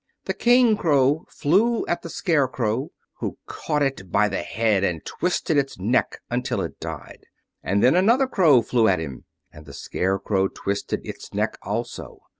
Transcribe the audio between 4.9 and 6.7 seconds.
twisted its neck until